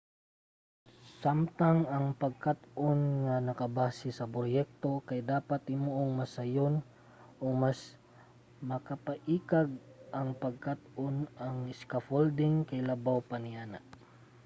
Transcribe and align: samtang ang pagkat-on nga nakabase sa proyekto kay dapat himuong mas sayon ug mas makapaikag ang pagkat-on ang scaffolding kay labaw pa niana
samtang 1.21 1.79
ang 1.95 2.07
pagkat-on 2.21 2.99
nga 3.25 3.35
nakabase 3.47 4.09
sa 4.17 4.29
proyekto 4.35 4.91
kay 5.07 5.19
dapat 5.33 5.61
himuong 5.71 6.11
mas 6.19 6.31
sayon 6.37 6.73
ug 7.43 7.51
mas 7.63 7.79
makapaikag 8.69 9.69
ang 10.19 10.29
pagkat-on 10.43 11.15
ang 11.45 11.57
scaffolding 11.79 12.55
kay 12.69 12.79
labaw 12.89 13.17
pa 13.29 13.37
niana 13.45 13.79